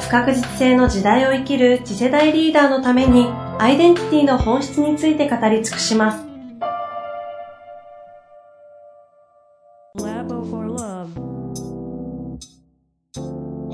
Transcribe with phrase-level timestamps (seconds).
[0.00, 3.26] 不確実性の時代を生きる次世代リーダーのために
[3.58, 6.24] アイデンティティの本質について語り尽くします
[9.98, 11.14] Labo for Love.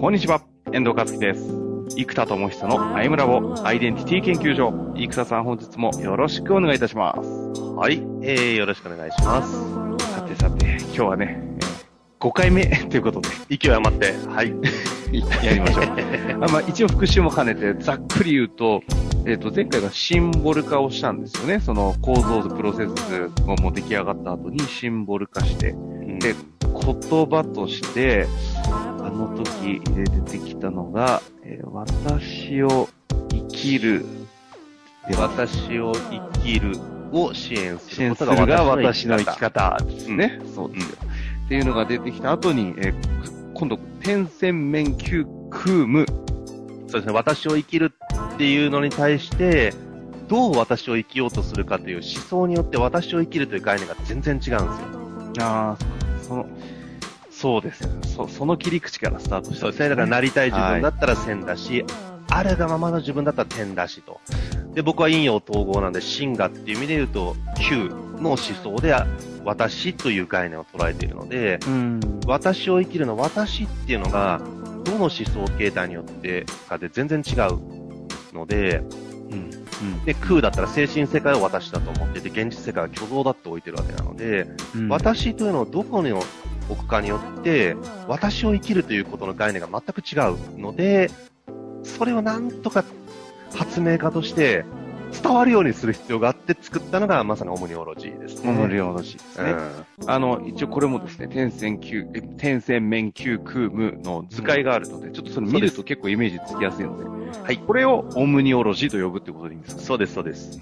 [0.00, 0.40] こんにちは、
[0.72, 1.64] 遠藤和樹です。
[1.96, 4.72] 生田智久のアイムラボアイデンティティ研究所。
[4.96, 7.60] 生田さん本日もよろしくお願いいたします。
[7.60, 9.52] はい、えー、よろしくお願いします。
[10.14, 11.53] さ.てさて、今日はね、えー
[12.24, 14.54] 5回目 ということで、勢い余って、はい。
[15.44, 15.84] やりましょう。
[16.42, 18.82] あまあ、一応復習も兼ねて、ざっくり言うと、
[19.26, 21.60] えっ、と、前回がシンボル化をしたんですよね。
[21.60, 28.26] その構造図、プロセスがもう出来上がった後にシンボル化して、で、言葉として、
[28.70, 32.88] あの時出てきたのが、えー私を
[33.30, 34.06] 生きる
[35.08, 36.72] で、私を生きる
[37.12, 39.76] を支援す支援ることがするが私の生き方。
[39.76, 40.40] 方ですね。
[40.54, 40.96] そうですよ。
[41.44, 46.06] っていうのが出てきた後に、えー今度、点線面球空無。
[46.88, 47.92] そうですね、私を生きる
[48.34, 49.72] っていうのに対して、
[50.28, 54.64] どう私を生きようとするかという思想によって私を生きるという概念が全然違うんですよ。
[55.40, 56.46] ああ、その、
[57.30, 57.90] そうですよ。
[58.02, 62.14] そその切り口からスタートしたそうですね、だからなりたい自分だったら線だし、Love.
[62.30, 64.20] あるがままの自分だったら点だしと。
[64.74, 68.94] で、僕は陰陽統合なんで、真我っていう意味で言うと、九の思想で、
[69.44, 72.00] 私という概念を捉えているので、うん。
[72.26, 74.40] 私を生きるの私っていうのが、
[74.84, 78.82] どの思想形態によってかで全然違うので、
[79.30, 80.04] うん。
[80.04, 84.88] で、空だったら精神世界を私だと思っていて、現実世界は虚像だって置いてるわけなので、うん。
[84.88, 86.24] 私というのをどこに置
[86.76, 87.76] くかによって、
[88.08, 91.10] 私を生きるということの概念が全く違うので、
[91.82, 92.84] それをなんとか
[93.54, 94.64] 発明家として
[95.22, 98.52] 伝わるようにする必要があって作ったのがまさにオムニオロジーですね。
[98.52, 99.54] モノリオロジーですね。
[100.06, 107.58] あの、一応これもですね、点線球、え点線面球空無の図解があるので、ちょっとそれ見ると結構イメージつきやすいので、はい。
[107.58, 110.60] これをオムニオロジーと呼ぶってことでいいんですかそうです、そうです。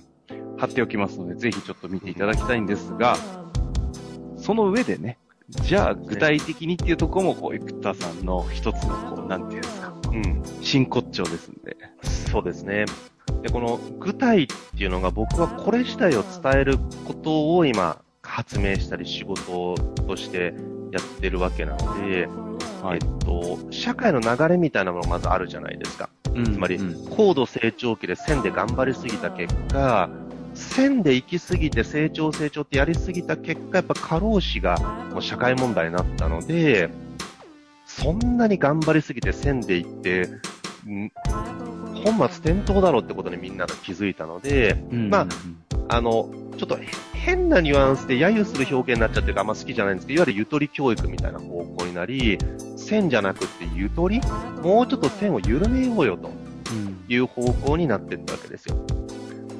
[0.58, 3.16] 貼っておきますので、ぜひちょっと見ていただきたいんですが、
[4.36, 10.42] その上でね、じゃあ具体的にっていうところも、こう、生田さんの一つの、こう、なんていうんですか、うん。
[10.62, 11.76] 真骨頂ですんで。
[12.02, 12.86] そうですね。
[13.42, 19.74] で、この具体っていうのが僕はこれ自体を伝えることを今発明したり仕事
[20.06, 20.54] として
[20.92, 22.28] やってるわけなので、
[22.82, 26.08] はいえっと、社会の流れみたいなものがまずあるじゃないですか。
[26.34, 30.08] うんつまりうん高度成長期で線で頑張りすぎた結果、
[30.54, 34.78] 線で行き過ぎて成長成長ってやりすぎた結果、やっぱ過労死が
[35.12, 36.90] もう社会問題になったので、
[37.86, 40.22] そんなに頑張りすぎて線で行って、
[40.86, 41.12] ん
[42.02, 45.26] 本末転倒だろうってことにみんなが気づいたので、うんまあ
[45.88, 52.38] あの、ちょっとへ変なニュアンスで揶揄する表現になっちゃってるからあんま好きじゃないんですけど、いわゆるゆとり教育みたいな方向になり、
[52.76, 54.20] 線じゃなくてゆとり
[54.62, 58.76] もうちょっと線を緩めようよとうんいう方向になっていったわけですよ。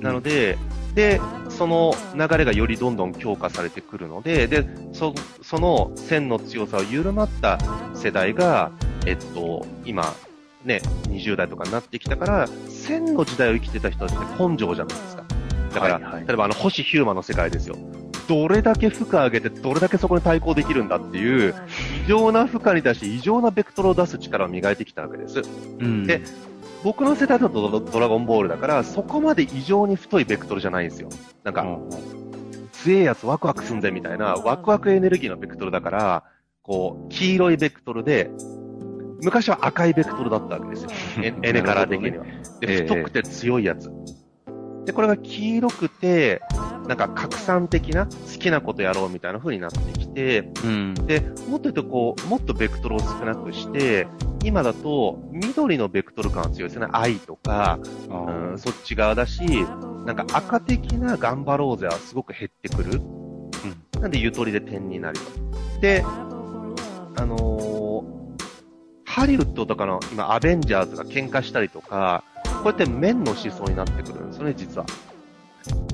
[0.00, 0.58] なので、
[0.94, 7.58] で、その流れがよりどんどん強化されてくるので、で、そその線の強さを緩まった
[7.94, 8.72] 世代が、
[9.06, 10.14] えっと、今、
[10.64, 15.24] ね、20代とかになってきたから、線の時代を生きてた人たちって根性じゃないですか。
[15.74, 17.76] だから、はいはい例えばあの、星ヒューマンの世界ですよ。
[18.28, 21.54] どれだけ負荷上げて、どれだけそこに対抗できるんだっていう、
[22.04, 25.42] 異常な負荷に対して異常なベクトルを出す力を磨いてきたわけです。
[25.80, 26.22] うんで
[26.84, 31.10] 僕の世代だとドドラゴンボールだから、そこまで異常に太いベクトルじゃないんですよ。
[31.44, 31.78] なんか、
[32.72, 36.24] 強いやつワクワクすんぜみたいな、ワクワクエネルギーのベクトルだから、
[36.62, 38.30] こう、黄色いベクトルで、
[39.22, 40.90] 昔は赤いベクトルだったわけですよ。
[41.22, 42.24] エエネカラー的には。
[42.24, 42.30] で、
[42.62, 43.90] ええ太くて強いやつ。
[44.84, 46.42] で、これが黄色くて、
[46.88, 50.94] なんか拡散的な、好きなことやろうみたいな風になってきて、うん。
[50.94, 54.08] で、もっと言うとこう、もっとベクトルを少なくして、
[54.44, 56.88] 今だと緑のベクトル感が強いですよね。
[56.92, 59.44] 愛とか、うん、そっち側だし、
[60.04, 63.00] なんか赤的な頑張ろうぜはすごく減ってくる。
[64.00, 65.80] なんでゆとりで点になると。
[65.80, 68.21] で、あのー
[69.12, 74.86] ハリウッドとかの今アベンジャーズが喧嘩したりとか、こうやって面の思想になってくるんですよね、実は。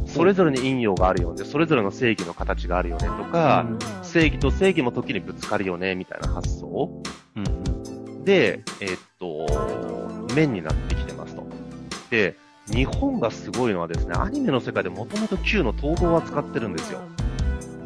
[0.07, 3.67] それぞれに陰陽があるよね、それぞれの正義の形があるよねとか、
[4.05, 7.03] 正義と正義も時にぶつかるよね、みたいな発想。
[7.35, 8.25] うん。
[8.25, 8.89] で、えっ
[9.19, 9.49] と、
[10.37, 11.45] 面になってきてますと。
[12.11, 12.37] で、
[12.73, 17.01] 日本がすごいのはですね、アニメの世界でもともと Q の統合は使ってるんですよ。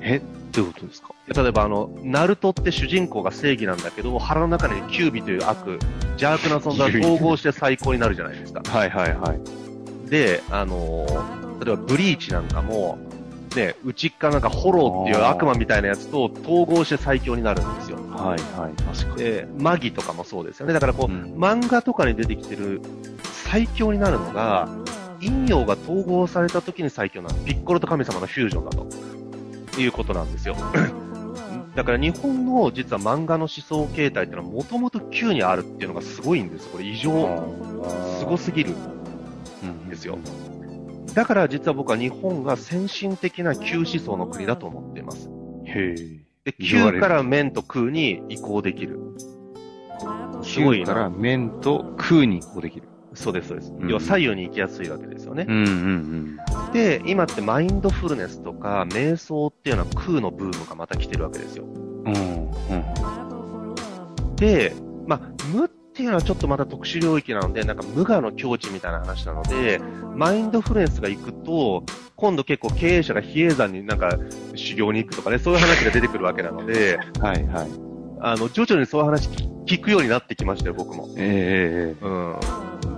[0.03, 0.21] え
[0.53, 1.15] どういうことですか？
[1.35, 5.79] 例えばあの、ナルトって主人公が正義なんだけど、腹の中にキュービという悪、
[6.11, 8.63] 邪悪な存在を統合して最高になるじゃないですか。
[8.71, 10.11] はいはいはい。
[10.11, 12.99] で、あのー例えばブリーチなんかも、
[13.55, 17.99] ね、内っ側なんかホローっていう悪魔みたいなやつと統合して最強になるんですよ。
[18.11, 18.83] はいはい。
[18.83, 19.17] 確かに。
[19.17, 20.73] で、マギとかもそうですよね。
[20.73, 22.81] だからこう、うん漫画とかに出てきてる
[23.23, 24.69] 最強になるのが、
[25.21, 27.35] 陰陽が統合された時に最強なの。
[27.45, 28.87] ピッコロと神様のフュージョンだと。
[29.79, 30.57] いうことなんですよ。
[31.75, 36.69] だから日本の実は漫画の思想形態っていうのはもともと Q にあるっていうのがすごいんです。
[36.69, 37.11] これ異常、
[38.19, 38.73] すごすぎる。
[39.67, 39.89] ん。
[39.89, 40.19] ですよ。
[41.15, 45.31] だから実は僕は日本が先進的な Q 思想の国だと思っています。
[45.65, 46.23] へえ。
[46.45, 48.99] で、言われ Q るから面と空に移行できる。
[50.43, 52.89] すごいなから面と空にこうできる。
[53.15, 53.73] そうです、そうです。
[53.73, 55.47] うん要は左右に行きやすいわけですよね。
[55.49, 56.39] うんうん
[56.73, 61.65] で、今ってマインドフルネスとか瞑想っていうのは空のブームがまた来てるわけですよ。
[61.65, 62.15] うん。
[62.15, 64.37] うんうん。
[64.37, 64.73] で、
[65.07, 69.79] まあ、無っていうのはちょっとまた特殊領域なので、なんか無我の境地みたいな話なので、
[70.15, 71.85] マインドフルネスが行くと、
[72.17, 74.17] 今度結構経営者が比叡山になんか
[74.55, 77.69] 修行に行くとかね、そういう話が出てくるわけなので、 はいはい。
[78.21, 81.09] あの、徐々にそういう話聞聞くようになってきましたよ、僕も。
[81.17, 82.37] ええうん。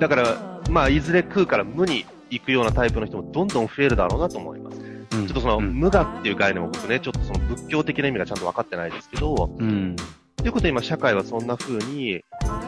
[0.05, 4.79] だから、まあ、いずれ空から無に行くようなタイプの人もどんどん増えるだろうなと思います。
[4.79, 5.73] ちょちょっとその、うん。
[5.73, 9.97] 無我っていう概念も僕ね、ちょっとその仏教的な意味がちゃんと分かってないですけど、うん。
[10.37, 12.23] ということで今社会はそんな風に、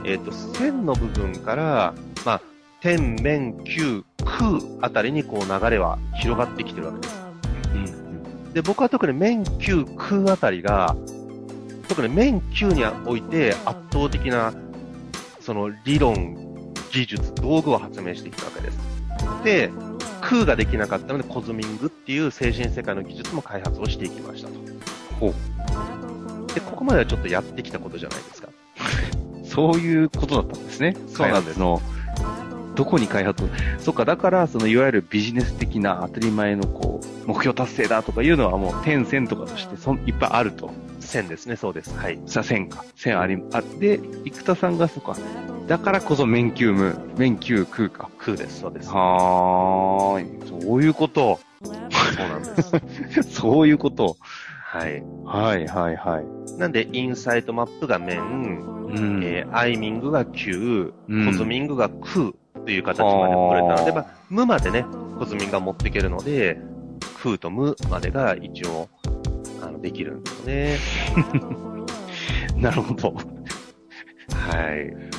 [0.05, 1.95] えっ、と、線の部分から、
[2.25, 2.41] まあ、
[2.81, 7.23] 天、面、球、空あたりにこう流れは広がってきてるわけです。
[7.75, 8.53] うん。
[8.55, 10.97] で、僕は特に面、球、空あたりが、
[11.87, 14.55] 特に面、球において圧倒的な、
[15.41, 16.46] その理論、
[16.97, 18.79] 技術、道具を発明してきたわけです。
[19.45, 19.71] で、
[20.23, 24.55] 空ができなかったのでコズミングっていう精神世界の技術も開発をしていきましたと。
[25.21, 26.55] ほう。
[26.55, 28.49] で、ここまではちょっとやってきたことじゃないですか。
[29.45, 30.97] そういうことだったんですね。
[31.09, 31.83] そうなんですの、
[32.75, 40.71] どこに開発を、そっか、だから、その、いわゆるビジネス的な当たり前の、こう、目標達成だとかいうのはもう、点線とかとして、そん、いっぱいあると。
[41.01, 41.95] 線ですね、そうです。
[41.95, 42.19] はい。
[42.25, 42.85] さ、線か。
[42.97, 45.17] 線あり、あって、生田さんが、そっか、
[45.67, 48.09] だからこそ、面球無、面球空か。
[48.19, 48.89] 空です、そうです。
[48.91, 50.63] はーい。
[50.63, 51.41] そういうこと。
[51.63, 53.23] そうなんです。
[53.35, 54.17] そういうこと。
[54.63, 55.03] はい。
[55.25, 56.59] はい、はい、はい。
[56.59, 59.21] なんで、インサイトマップが面、うん。
[59.25, 62.33] えーアイミングが球、うんコズミングが空
[62.65, 64.85] という形まで取れたので、まあ、無までね、
[65.19, 66.59] コズミングが持っていけるので、
[67.23, 68.89] 空と無までが一応、
[69.63, 70.79] あの、できるんですよね。
[72.63, 73.13] なるほど。
[73.13, 75.16] はい。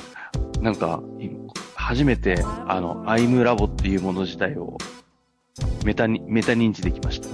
[0.62, 1.30] なんか、い
[1.75, 4.77] 初めて、あの、アイムラボっていうもの自体を、
[5.86, 7.27] メタに、メタ認知できました。
[7.27, 7.31] い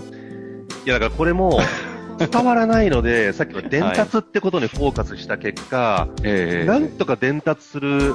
[0.86, 1.60] や、だからこれも、
[2.20, 8.14] 伝わらないので、さっきの伝達ってことにフォーカスした結果、ええなんとか伝達する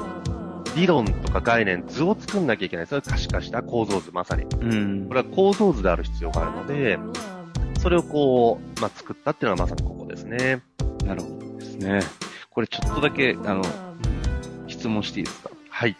[0.76, 2.86] 理論とか概念、図を作んなきゃいけない。
[2.86, 4.44] それは可視化した構造図、まさに。
[4.44, 5.14] うんこ。
[5.14, 6.98] れは構造図である必要があるので、
[7.80, 10.62] それをこう、まあ、作ったっていうのはまさにここですね。
[11.04, 12.00] なるほどですね。
[12.50, 13.62] これちょっとだけ、あの、
[14.78, 15.50] 質問していいですか？
[15.70, 15.96] はい。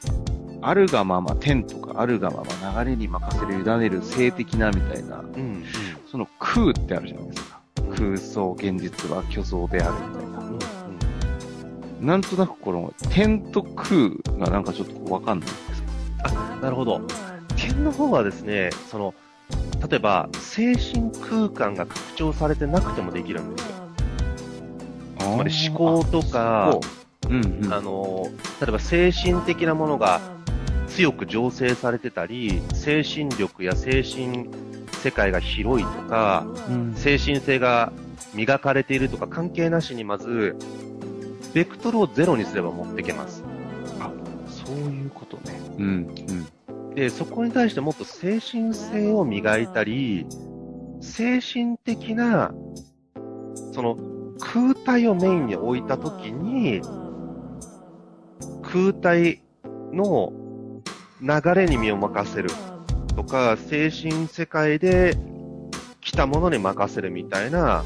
[0.61, 5.65] あるがまま、天とかあるがまま流れに任せる、委ねる、性的なみたいな、うん。
[6.11, 7.61] その空ってあるじゃないですか。
[7.97, 10.39] 空想、現実は虚像であるみたいな。
[12.01, 12.07] うん。
[12.07, 15.83] なんとなくこの、天と空がなんかちょっとわかんないんです
[16.23, 16.61] けうん。
[16.61, 17.01] なるほど。
[17.57, 19.15] 点の方はですね、その、
[19.89, 23.75] 例えば、精神空間が拡張されてなくてもできるんですよ。
[25.21, 25.25] ど。
[25.25, 26.81] つまり思考とか、こ
[27.29, 27.35] う。
[27.35, 27.73] うんうん。
[27.73, 28.31] あの、
[28.61, 30.21] 例えば精神的なものが
[30.89, 34.49] 強く醸成されてたり、精神力や精神
[35.03, 37.93] 世界が広いとか、うん精神性が
[38.35, 40.57] 磨かれているとか関係なしにまず、
[41.55, 43.45] ベクトルをゼロにすれば持っていけます。
[44.69, 45.59] そういうことね。
[45.79, 45.85] うん。
[45.87, 46.95] うん。
[46.95, 50.27] で、そこに対してもっと精神性を磨いたり、
[51.01, 52.53] 精神的な、
[53.73, 53.97] その
[54.39, 56.83] 空体をメインに置いたときに、
[58.71, 59.41] 空体
[59.95, 60.33] の
[61.23, 62.51] 流れに身を任せる。
[63.17, 65.17] とか、精神世界で
[66.03, 67.83] 来たものに任せるみたいな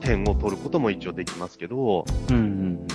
[0.00, 2.86] 点を取ることも一応できますけど、うんうん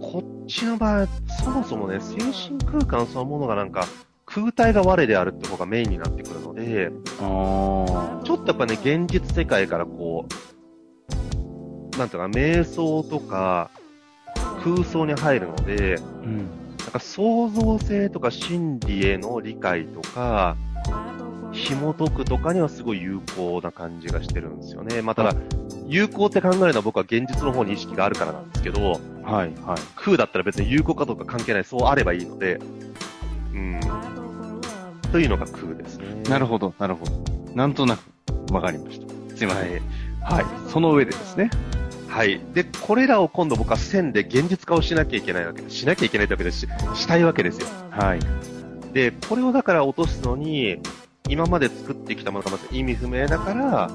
[0.00, 1.06] こっちの場合、
[1.42, 3.86] そもそもね、精神空間そのものがなんか、
[4.26, 10.26] 空体が我であるって方がメインになってくるので、ちょっとやっぱね、現実世界からこ
[11.94, 13.70] う、なんていうか、瞑想とか、
[14.62, 16.02] 空想に入るので、あ。
[16.24, 16.38] うん。
[16.78, 20.56] なんか創造性とか心理への理解とか、
[21.52, 25.02] 紐解くとかにはすごい有効な感じがしてるんですよね。
[25.02, 25.34] まあ、ただ、
[25.86, 29.52] 有効って考えるのは僕は現実の方に意識があるからなんですけど、はい、はい。
[29.96, 32.58] 空だったら別に有効かどうか関係ない、そうあればいいので、
[33.54, 33.80] うん。
[35.12, 36.22] というのが空ですね。
[36.28, 37.12] なるほど、なるほど。
[37.54, 38.00] なんとなく
[38.52, 39.36] わかりました。
[39.36, 39.82] すいません。
[40.22, 40.44] はい。
[40.68, 41.50] その上でですね。
[42.12, 42.40] はい。
[42.52, 45.76] で、これらを今度僕は線で現実化をしなきゃいけないわけです。
[45.76, 47.66] しなきゃいけないわけですし、したいわけですよ。
[47.90, 48.20] はい。
[48.92, 50.78] で、これをだから落とすのに、
[51.30, 53.90] 今まで作ってきたものがまず意味不明だから、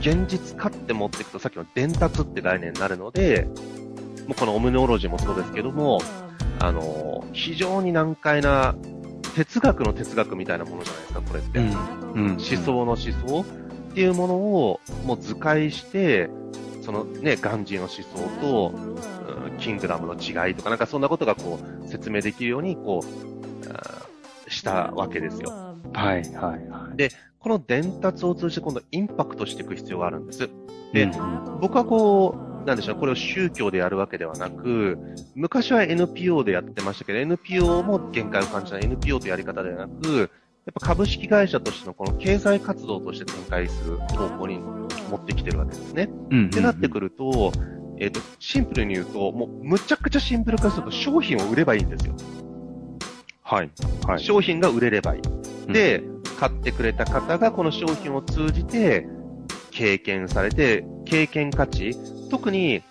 [0.00, 3.46] 現実化って持っていくとさっきの伝達って概念になるので、
[4.26, 6.00] もうこのオムノロジーもそうですけども、
[6.58, 8.74] あの、非常に難解な
[9.36, 11.58] 哲学の哲学みたいなものじゃないですか、これって。
[11.60, 12.30] うん。
[12.32, 16.28] 思想の思想っていうものをもう図解して、
[16.84, 25.50] そのね、ガンジーの思想と、うんキングダムの違いとか、なんかそんなことがこう、説明できるように、こう、したわけですよ。
[25.92, 27.08] はい、はい、はい。
[27.38, 30.50] この伝達を通じて今度インパクトしていく必要があるんです。
[30.92, 34.98] でうん僕はこう、なんでしょう、これを宗教でやるわけではなく、
[35.34, 40.30] 昔は NPO でやってましたけど、NPO も限界を感じた NPO というやり方ではなく、
[40.66, 46.08] やっぱ株式会社としてのこの経済活動として展開する方向に持ってきてるわけですね。
[46.30, 46.46] うん。
[46.46, 47.52] ってなってくると、
[47.98, 52.14] えっ、と、シンプルに言うと、もうむちゃくちゃシンプル化すると商品を売ればいいんですよ。
[53.42, 53.70] はい。
[54.06, 54.20] はい。
[54.20, 55.20] 商品が売れればいい。
[55.20, 56.02] うんで、
[56.38, 59.06] 買ってくれた方がこの商品を通じて
[59.70, 61.94] 経験されて、経験価値、
[62.30, 62.82] 特に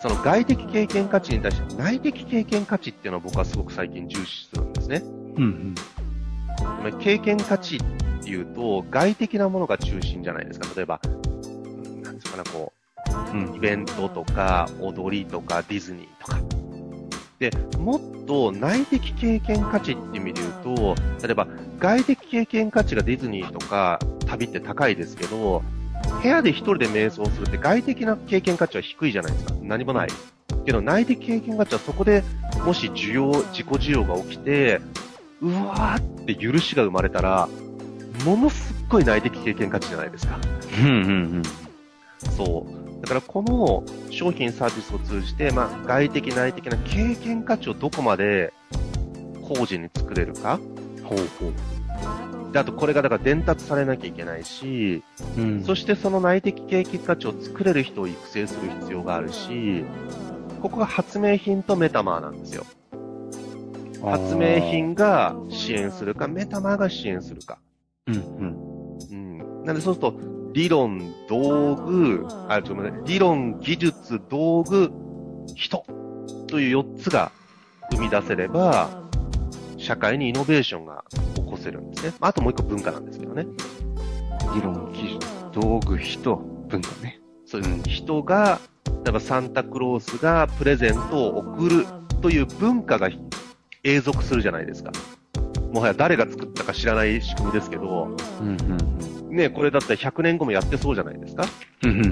[0.00, 5.02] その外的経験価値に対して内的経験価値っていうのを僕はすごく最近重視するんですね。
[5.36, 5.97] うん、つ
[6.82, 7.80] まり経験価値っ
[8.22, 10.68] ていうと、外的なものが中心じゃないですか。
[10.76, 12.72] 例えば、うんなんですかね、こ
[13.32, 13.52] うん。
[13.52, 16.38] う、イベントとか、踊りとか、ディズニーとか。
[17.38, 20.94] で、もっと内的経験価値っていう意味で言うと、
[21.24, 21.46] 例えば、
[21.78, 25.62] 外的経験価値がディズニーとか、旅って高いですけど、
[26.22, 29.54] 部屋で一人で瞑想するって外的な経験価値は低いじゃないですか。
[29.62, 30.08] 何もない。
[30.64, 32.22] けど内的経験価値はそこで
[32.64, 34.80] もし需要、自己需要が起きて、
[35.40, 37.48] うわーって許しが生まれたら、
[38.24, 40.38] ものすっごい内的経験価値じゃないですか。
[40.80, 40.90] うん、う
[41.38, 41.42] ん、
[42.36, 43.02] そう。
[43.02, 48.52] だからこの商品サービスを通じて、まあ、外的内的な経験価値をどこまで
[49.42, 50.58] 工事に作れるか。
[51.04, 52.52] ほうほう。
[52.52, 55.02] で、あとこれがだから伝達されなきゃいけないし、
[55.36, 59.84] うんそしてその内的経験価値を作れる人を育成する必要があるし、
[60.60, 62.66] ここが発明品とメタマーなんですよ。
[64.02, 67.58] 発明品が支援するか、メタマーが支援するか。
[68.06, 69.08] うん、うん。
[69.10, 69.64] うん。
[69.64, 70.14] なんでそうすると、
[70.52, 74.90] 理論、道具、あ、ちょっと待って、理論、技術、道具、
[75.54, 75.84] 人
[76.46, 77.32] という4つが
[77.90, 78.90] 生み出せれば、
[79.76, 81.04] 社会にイノベーションが
[81.36, 82.14] 起こせるんですね。
[82.20, 83.46] まああともう一個文化なんですけどね。
[84.54, 86.36] 理論、技術、道具、人、
[86.68, 87.20] 文化ね。
[87.46, 88.60] そういう人が、
[89.04, 91.86] 例えばサンタクロースがプレゼントを送る
[92.20, 93.08] という文化が
[93.84, 94.92] 永続するじゃないですか。
[95.72, 98.48] もはや誰が作ったか知らない仕組みですけど、うん、
[99.28, 101.44] うん、ね、これだったら100年後もやってそうじゃないですか。
[101.84, 101.90] うん。
[101.90, 102.06] うん、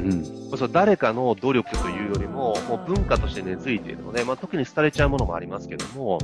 [0.51, 6.19] うん、それ誰かの努力というよりも、もう文化として根付いているので、まあ、特に廃れちゃうものもありますけども、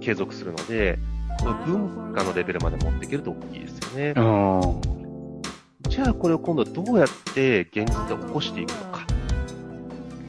[0.00, 0.98] 継続するので、
[1.66, 4.14] 文化のレベルまで持っていけると大きいですよね。
[5.88, 9.06] じゃあこれを今度どうやって現実で起こしていくのか。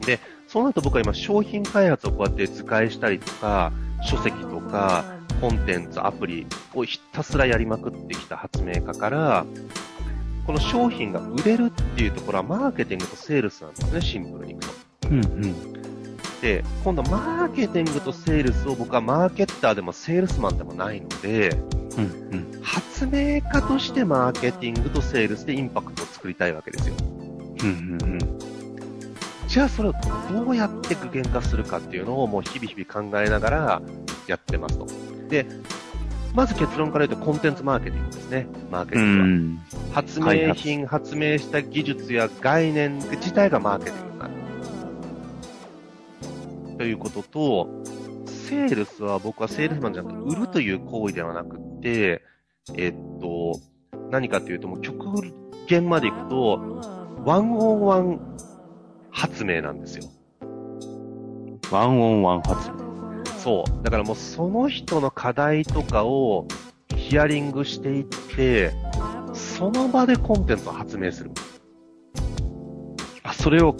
[0.04, 5.04] で、そうなると僕は今商品開発をこうやって図解したりとか、書籍とか、
[5.40, 9.46] コンテンツ、アプリをひたすらやりまくってきた発明家から、
[10.46, 15.08] この商品が売れるっていうところはマーケティングとセールスなんですね、シンプルにいくと。
[15.08, 15.72] うん、うん。
[16.40, 21.56] で、今度マーケティングとセールスを僕はマーケッターでもセールスマンでもないので、
[21.96, 22.62] うん、うん。
[22.62, 26.94] 発明家としてマーケティングとセールスでインパクトを作りたいわけですよ。
[27.00, 28.18] うん、うん。
[29.54, 29.92] じゃあそれを
[30.32, 33.82] どうやって具現化するかっていうのをもう日々日々考えながら
[34.26, 34.88] やってますと。
[35.28, 35.46] で、
[36.34, 38.48] まず結論から言うとコンテンツマーケティングですね。
[38.72, 39.26] マーケテうィングは。
[39.26, 39.92] ん。
[39.92, 44.26] 発明品、発明した技術や概念自体がマーケティングにな
[46.72, 46.76] る。
[46.78, 47.68] ということと、
[48.26, 52.22] セールスは僕はセールスマンじゃなくて、売るという行為ではなくて、
[52.76, 53.60] えっと、
[54.10, 54.98] 何かというと、もう極
[55.68, 56.58] 限まで行くと、
[57.24, 58.34] ワンオンワン
[59.14, 60.04] 発明なんですよ。
[61.70, 63.24] ワンオンワン発明。
[63.38, 63.82] そう。
[63.84, 66.46] だからもうその人の課題とかを
[66.96, 68.72] ヒアリングしていって、
[69.32, 71.30] その場でコンテンツを発明する。
[73.22, 73.76] あ、それを、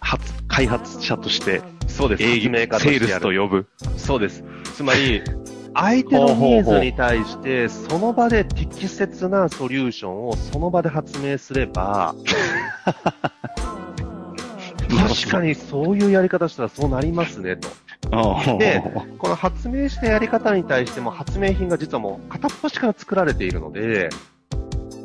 [0.00, 2.22] 発、開発者としてそうです。
[2.22, 3.20] 営業発明家とセールス。
[3.20, 3.68] と呼ぶ。
[3.98, 4.42] そうです。
[4.74, 5.22] つまり、
[5.74, 12.14] 相手のニーズに対して、その場で適切なソリューションをその場で発明すれば、
[14.96, 17.68] 確かにそういうやり方したらそうなりますね、と。
[18.58, 18.82] で
[19.18, 24.10] この発明したやり方に対しても発明品が実はもう片っ端から作られているので、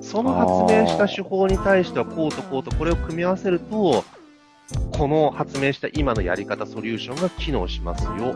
[0.02, 4.04] その発明した手法に対してはこうとこうとこれを組み合わせると、
[4.98, 8.36] この発明した今のやり方、ソリューションが機能しますよ。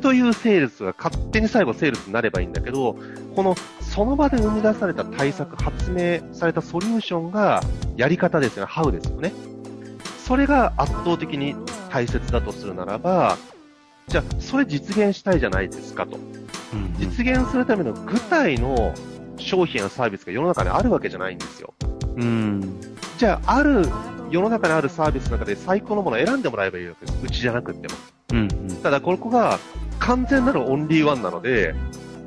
[0.00, 2.96] というセールスが勝手に最後セールスになればいいんだけど、
[3.34, 7.62] このその場で生み出された対策、発明されたソリューションが
[7.96, 9.32] やり方ですよね、ハウですよね。
[10.28, 11.56] それが圧倒的に
[11.88, 13.38] 大切だとするならば、
[14.08, 16.18] じゃあ、それ実現したいじゃないですかと。
[16.98, 18.94] 実現するための具体の
[19.38, 21.72] 商品やサービスが世の中にあるわけじゃないんですよ。
[22.16, 22.78] うん。
[23.16, 23.86] じゃあ、ある、
[24.30, 27.18] 世の中にあるサービスの中で最高のものを選んでもらえばいいわけです。
[27.24, 27.94] うちじゃなくっても。
[28.34, 28.48] うん。
[28.82, 29.58] ただ、ここが
[29.98, 31.74] 完全なるオンリーワンなので、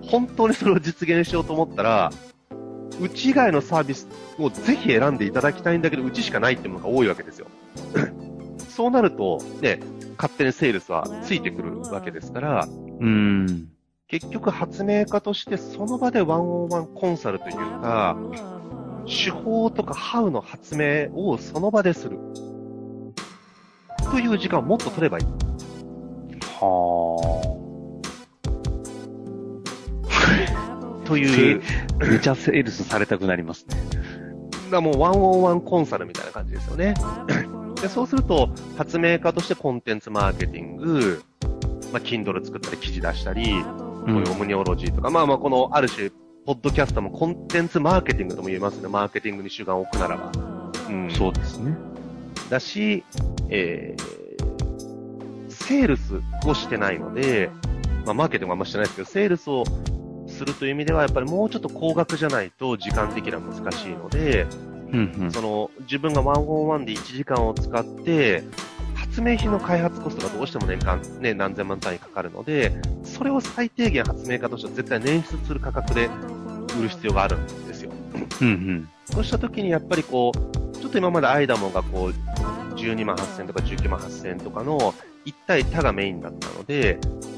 [0.07, 2.11] 本当にそれを実現しようと思ったら、
[2.99, 4.07] うち以外のサービス
[4.39, 7.45] をぜひ選んでいただきたいんだけど、うちしかないっていうものが多いわけですよ。
[8.69, 9.79] そうなると、ね、
[10.17, 12.67] 勝手にセールスはついてくるわけですから、
[12.99, 13.69] うん。
[14.07, 18.17] 結局発明家としてその場でワンオンワンコンサルというか、
[19.05, 22.17] 手法とかハウの発明をその場でする。
[24.11, 25.25] という時間をもっと取ればいい。
[26.59, 27.57] は
[31.05, 31.61] という、
[32.01, 32.05] あ。
[32.05, 33.75] めちゃセールスされたくなりますね。
[34.71, 36.93] だもうワンオンワンコンサルみたいな感じですよね。
[37.81, 41.23] でそうすると、発明家としてコンテンツマーケティング、
[41.91, 46.11] まあ、Kindle 作ったり記事出したり、こういうオムニオロジーとか、まあまあこのある種、
[46.45, 48.87] ポッドキャストもコンテンツマーケティングとも言えますね。
[48.87, 50.31] マーケティングに主眼を置くならば。
[50.89, 51.75] うんそうですね。
[52.49, 53.03] だし、
[53.49, 57.49] えー、セールスをしてないので、
[58.05, 59.63] まあ、マーケティングはあんましてないですけど、セールスを
[60.27, 64.45] するという意味では、やっぱりもうちょっと高額じゃないと時間的には難しいので、
[64.91, 65.31] うんうん。
[65.31, 68.43] その、自分がワンオンワンで1時間を使って、
[68.95, 72.71] 発明品の開発コストがどうしても年間ね、何千万単位かかるので、
[73.03, 76.09] それを最低限発明家としては絶対捻出する価格で
[76.79, 77.91] 売る必要があるんですよ。
[78.41, 78.89] うんうん。
[79.05, 82.13] そうした時にやっぱりこう、ちょっと今までアイダモンがこう、
[82.75, 84.93] 12万8000とか19万8000とかの
[85.25, 86.97] 1対他がメインだったので、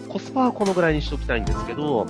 [0.10, 2.06] コスパはこのぐらいにしておきたいんですけど、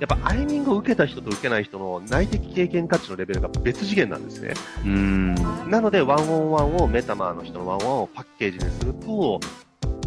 [0.00, 4.54] やっぱアイミングを受けた人と受けない人の内的経験価値のレベルが別次元なんですね。
[4.84, 5.34] うん。
[5.70, 9.40] なので、ワンオンワンをメタマーの人のワンオンワンをパッケージにすると、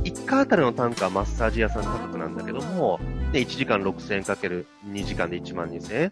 [0.03, 2.99] 1回あたりの単価はマッサージ屋さん価格なんだけども、
[3.31, 6.11] で1時間6000円かける2時間で1万2000円。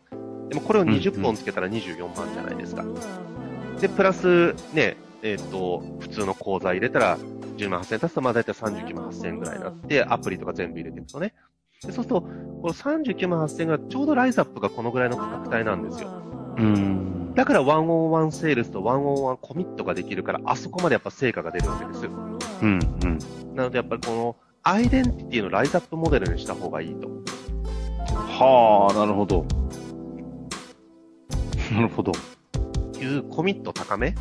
[0.49, 2.85] でもこれを20本つけたら24万じゃないですか。
[3.79, 7.17] で、プラス、ね、えっ、と、普通の口座入れたら、
[7.57, 11.33] 10万8000円足すと、まあ大体39万8000円ぐらいになって、アプリとか全部入れていくとね。
[11.83, 12.27] でそうすると、こ
[12.67, 16.09] の39万8000円がちょうどライズアップがこのぐらいの価格帯なんですよ。
[16.57, 17.33] うん。
[17.35, 22.05] だからワンオンワンセールスとワンオンワンコミットができるから、あそこまでやっぱ成果が出るわけです。
[22.05, 22.09] う
[22.65, 23.55] んうん。
[23.55, 27.07] なのでやっぱりこの、アイデンティティのライズアップモデルにした方がいいと。
[28.15, 29.45] はあ、なるほど。
[31.71, 32.11] なるほど。
[32.99, 34.15] いうコミット高め？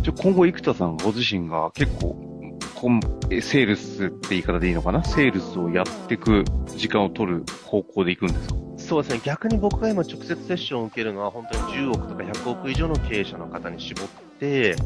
[0.00, 2.33] じゃあ今後、生田さんご自身が結構、
[2.74, 5.04] コンえセールスって言い方でいいのかな？
[5.04, 6.44] セールスをやっていく
[6.76, 8.54] 時間を取る方向でいくんですか？
[8.76, 9.20] そうですね。
[9.24, 14.08] 逆に僕が今直接セッションを受けるのは本当に10億とか100億以上の経営者の方に絞っ
[14.38, 14.76] て、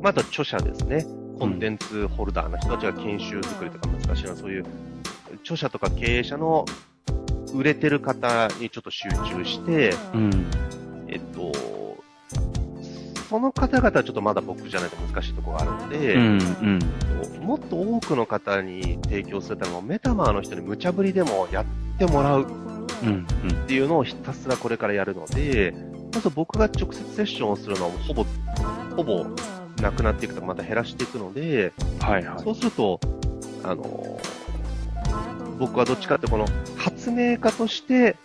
[0.00, 1.04] まあ、あとは著者ですね。
[1.38, 4.64] コンテンツホルダーの人たちが研修作りとか難しいな、そういう
[5.42, 6.64] 著者とか経営者の
[7.52, 10.30] 売れてる方にちょっと集中して、うん。
[13.34, 17.44] えっと、その方々はちょっとまだ僕じゃないと難しいところがあるので、うんうん。
[17.44, 21.64] もっと多くの方に提供するためにも、メタマーの人に無茶ぶりでもやっ
[21.98, 22.42] てもらう。
[22.44, 25.74] っていうのをひたすらこれからやるので、
[26.14, 28.24] まず僕が直接セッションをするのはほぼ、
[28.96, 29.26] ほぼ
[29.82, 32.42] なくなっていくとかまた減らしていくので、はいはい。
[32.42, 33.00] そうすると、
[33.62, 34.18] あの、
[35.58, 38.16] 僕はどっちかってこの発明家として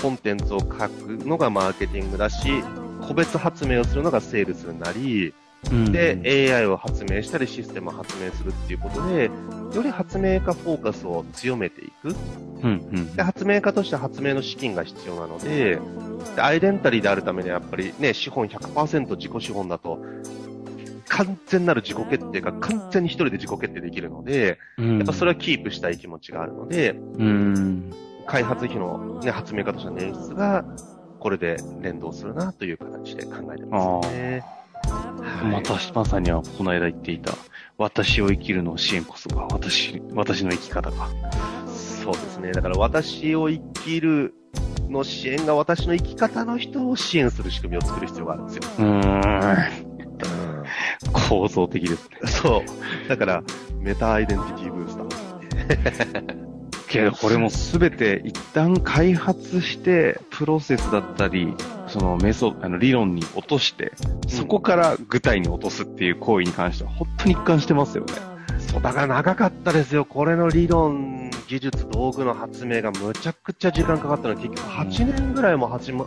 [0.00, 0.78] コンテンツを書く
[1.24, 2.62] のがマーケティングだし、
[3.06, 5.34] 個別発明をするのがセールスになり、
[5.70, 9.30] うんで、AI を発明したりシステムを発明するっていうことで、
[9.74, 12.08] より発明家フォーカスを強めていく。
[12.62, 15.78] うんうんで、発明家として発明の資金が必要なので、
[16.36, 19.98] でアイデンタリーであるためにはやっぱりね、資本100%自己資本だと、
[21.08, 24.96] 完全なる自己決定が完全に一人で自己決定できるので、うん。
[24.98, 27.92] やっぱそれはキープしたい気持ちがあるので、うん。
[28.26, 30.64] 開発費の、ね、発明家としての捻出が、
[31.22, 34.40] これで連動するなという形で考えてますね。
[34.40, 34.62] はい
[35.44, 37.32] また、まさにはこの間言っていた、
[37.78, 41.08] 私を生きるの支援こそが私、私の生き方か。
[41.68, 42.50] そうですね。
[42.50, 44.34] だから私を生きる
[44.88, 48.62] の支援が私の生き方の人を支援する仕組みを作る必要があるんですよ。
[48.78, 50.64] うーん。
[51.28, 52.18] 構造的ですね。
[52.26, 52.64] そ
[53.06, 53.08] う。
[53.08, 53.44] だから、
[53.78, 56.41] メタアイデンティティブースター。
[56.92, 61.54] けど、これもすべて一旦開発して、プロセスだったり、
[61.88, 63.92] そのメソ、あの理論に落として、
[64.28, 68.12] そこから具体に落とすっていう行為に関しては、本当に一貫してますよね。
[68.58, 70.04] そう、だから長かったですよ。
[70.04, 76.06] これの理論、技術、道具の発明がむちゃくちゃ時間かかったので、結局8年ぐらいも始ま、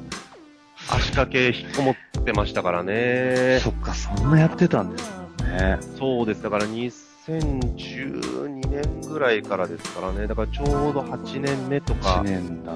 [0.89, 3.60] 足掛け引っこもってましたからね。
[3.62, 5.78] そっか、そんなやってたんですよね。
[5.98, 6.43] そうです。
[6.43, 10.27] だから2012年ぐらいからですからね。
[10.27, 12.73] だからちょうど8年目と1か年だ。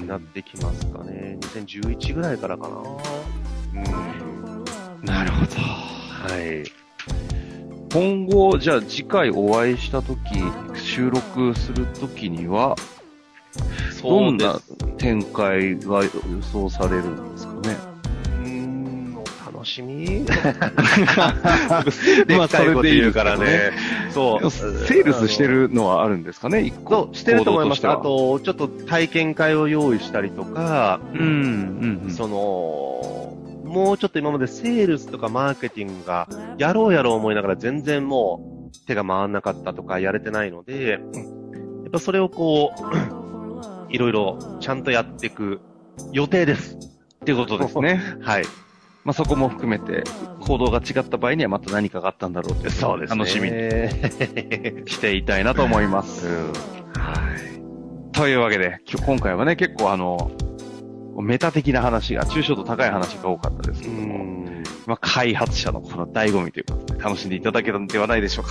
[0.00, 1.38] になってきますかね。
[1.40, 2.76] 2011ぐらいからかな。
[2.76, 2.82] う
[5.02, 5.04] ん。
[5.04, 5.52] なるほど。
[5.56, 6.64] はい。
[7.92, 10.20] 今後、じゃあ次回お会いしたとき、
[10.78, 12.76] 収録するときには、
[14.02, 14.60] どんな
[14.98, 16.10] 展開が予
[16.42, 17.95] 想されるんですかね？
[19.76, 20.24] しみ
[21.16, 21.26] ま
[21.80, 23.72] あでっかいこと言うからね。
[24.10, 24.50] そう。
[24.50, 26.94] セールスしてるのはあるんですかね、一個。
[26.94, 27.86] そう、してると思います。
[27.86, 32.10] あと、ちょっと体験会を用意したりとか、うん、うん。
[32.10, 40.98] その、もうちょっと今までセールスとかマーケティングが、やろうやろう思いながら全然もう手が回んなかったとかやれてないので、や
[41.88, 42.80] っぱそれをこう、
[43.92, 45.60] いろいろちゃんとやっていく
[46.12, 46.76] 予定です。
[46.76, 48.00] っていうことですね。
[48.22, 48.44] はい。
[49.06, 50.02] まあそこも含めて、
[50.40, 53.60] 行動が違った場合にはまた何かがあったんだろうっていう楽しみにに。
[54.90, 56.26] していたいなと思います。
[56.26, 56.32] うん。
[57.00, 57.14] は
[58.08, 58.10] い。
[58.10, 60.32] というわけで、今回はね、結構あの、
[61.22, 64.62] メタ的な話が、抽象度高い話が多かったですけうども、ん。
[64.88, 68.50] まあ開発者のこの醍醐味ということで、楽しんでいただけたのではないでしょうか。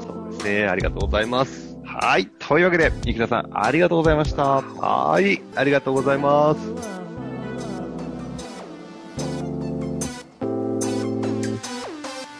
[0.00, 0.66] そうですね。
[0.66, 1.78] ありがとうございます。
[1.84, 2.26] はい。
[2.40, 4.60] というわけで、生田さん、ありがとうございました。
[4.60, 5.40] はい。
[5.54, 7.03] ありがとうございます。